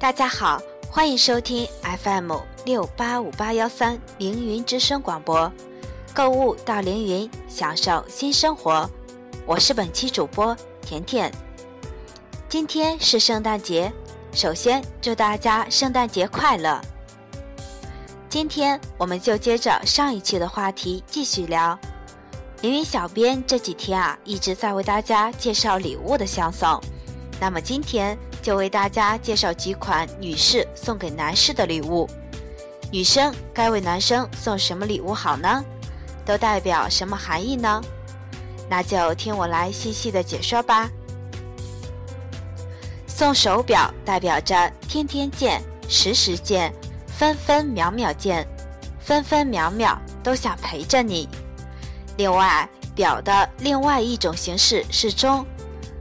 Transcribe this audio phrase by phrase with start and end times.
[0.00, 0.58] 大家好，
[0.90, 2.32] 欢迎收听 FM
[2.64, 5.52] 六八五八幺三凌云之声广播，
[6.14, 8.88] 购物到凌云，享受新生活。
[9.44, 11.30] 我是本期主播甜甜。
[12.48, 13.92] 今天是圣诞节，
[14.32, 16.80] 首先祝大家圣诞节快乐。
[18.30, 21.78] 今天我们就接着上一期的话题继续聊。
[22.62, 26.80] 凌云小编这几天啊一直在为大家介绍礼物的相送，
[27.38, 32.08] 那么今天就为大家介绍几款女士送给男士的礼物。
[32.90, 35.64] 女生该为男生送什么礼物好呢？
[36.24, 37.80] 都代表什么含义呢？
[38.68, 40.88] 那就听我来细细的解说吧。
[43.06, 46.72] 送手表代表着天天见、时时见。
[47.06, 48.46] 分分秒秒见，
[48.98, 51.28] 分分秒秒都想陪着你。
[52.16, 55.44] 另外，表的另外一种形式是钟，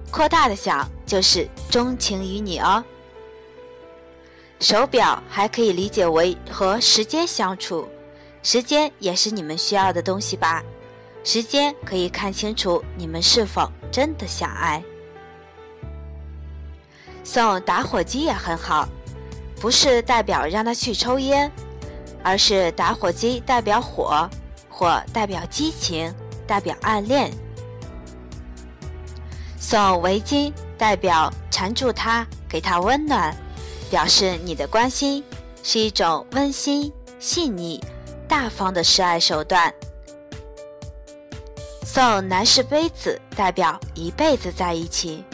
[0.09, 2.83] 扩大的想就是钟情于你哦。
[4.59, 7.89] 手表还可以理解为和时间相处，
[8.43, 10.63] 时间也是你们需要的东西吧？
[11.23, 14.83] 时间可以看清楚你们是否真的相爱。
[17.23, 18.87] 送打火机也很好。
[19.61, 21.51] 不是代表让他去抽烟，
[22.23, 24.29] 而是打火机代表火，
[24.69, 26.13] 火代表激情，
[26.47, 27.29] 代表暗恋。
[29.59, 33.35] 送围巾代表缠住他，给他温暖，
[33.91, 35.21] 表示你的关心，
[35.61, 37.83] 是一种温馨、细腻、
[38.29, 39.71] 大方的示爱手段。
[41.83, 45.25] 送男士杯子代表一辈子在一起。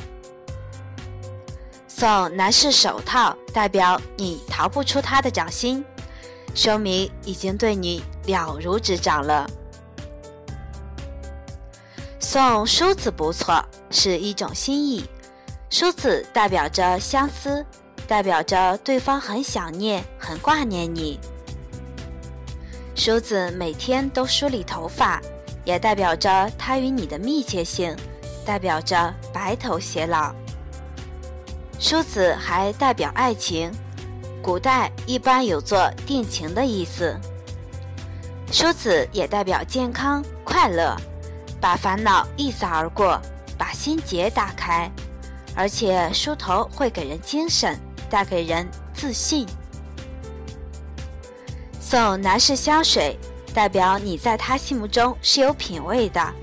[1.87, 5.85] 送男士手套，代表你逃不出他的掌心，
[6.55, 9.47] 说明已经对你了如指掌了。
[12.19, 15.05] 送梳子不错，是一种心意。
[15.77, 17.65] 梳子代表着相思，
[18.07, 21.19] 代表着对方很想念、很挂念你。
[22.95, 25.21] 梳子每天都梳理头发，
[25.65, 27.93] 也代表着他与你的密切性，
[28.45, 30.33] 代表着白头偕老。
[31.77, 33.69] 梳子还代表爱情，
[34.41, 37.19] 古代一般有做定情的意思。
[38.49, 40.95] 梳子也代表健康快乐，
[41.59, 43.19] 把烦恼一扫而过，
[43.57, 44.89] 把心结打开，
[45.55, 47.79] 而且梳头会给人精神，
[48.09, 49.47] 带给人自信。
[51.79, 53.17] 送男士香水，
[53.53, 56.33] 代表你在他心目中是有品位的，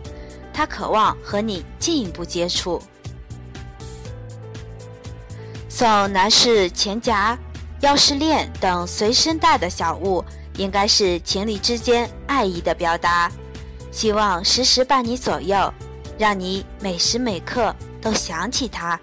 [0.52, 2.80] 他渴望和你进一步接触。
[5.68, 7.36] 送男士钱夹、
[7.80, 10.24] 钥匙链等随身带的小物，
[10.56, 13.30] 应该是情侣之间爱意的表达，
[13.90, 15.72] 希望时时伴你左右，
[16.16, 19.00] 让你每时每刻都想起他。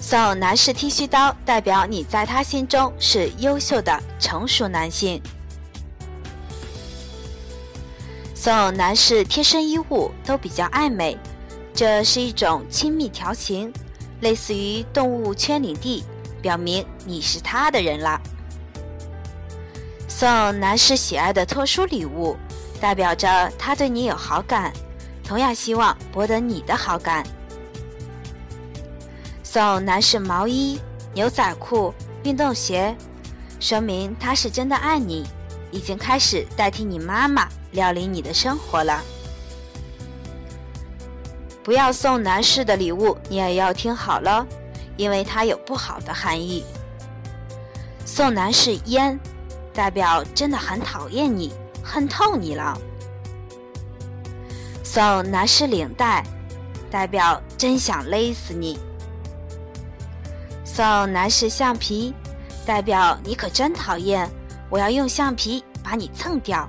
[0.00, 5.22] 送男士剃须刀，代表你在他心中是优秀的成熟男性。
[8.34, 11.16] 送男士贴身衣物都比较爱美，
[11.72, 13.72] 这是一种亲密调情。
[14.20, 16.04] 类似于动物圈领地，
[16.40, 18.20] 表明你是他的人了。
[20.06, 20.28] 送
[20.60, 22.36] 男士喜爱的特殊礼物，
[22.80, 24.72] 代表着他对你有好感，
[25.32, 27.24] 同样希望博得你的好感。
[29.42, 30.78] 送男士毛衣、
[31.14, 32.94] 牛仔裤、运动鞋，
[33.58, 35.24] 说明他是真的爱你，
[35.70, 39.02] 已经开始代替你妈妈料理你的生活了。
[41.64, 44.46] 不要送男士的礼物，你也要听好了，
[44.98, 46.62] 因为它有不好的含义。
[48.04, 49.18] 送男士烟，
[49.72, 52.78] 代表真的很讨厌你，恨透你了。
[54.94, 56.22] 送男士领带，
[56.90, 58.78] 代表真想勒死你。
[60.66, 62.12] 送男士橡皮，
[62.66, 64.30] 代表你可真讨厌，
[64.68, 66.68] 我要用橡皮把你蹭掉。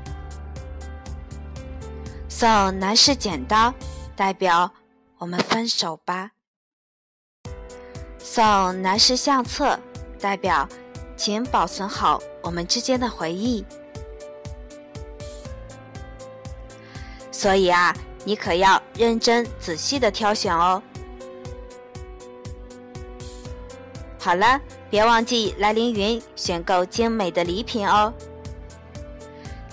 [2.29, 2.47] 送
[2.79, 3.73] 男士剪刀，
[4.15, 4.71] 代表。
[5.17, 6.31] 我们分手吧。
[8.19, 9.77] 送男士相册，
[10.17, 10.65] 代表
[11.17, 13.65] 请保存好我们之间的回忆。
[17.31, 20.81] 所以啊，你可要认真仔细的挑选哦。
[24.19, 24.59] 好了，
[24.89, 28.13] 别忘记来凌云选购精美的礼品哦。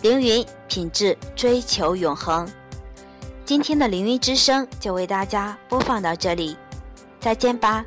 [0.03, 2.49] 凌云品质追求永恒。
[3.45, 6.57] 今天的凌云之声就为大家播放到这里，
[7.21, 7.85] 再见吧。